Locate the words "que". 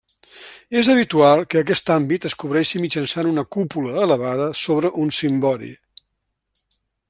1.53-1.61